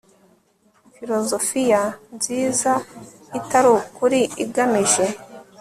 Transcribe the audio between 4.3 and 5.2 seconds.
igamije